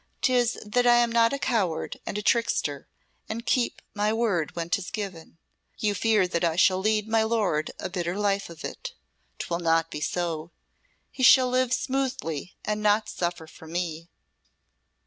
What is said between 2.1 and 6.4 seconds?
a trickster, and keep my word when 'tis given. You fear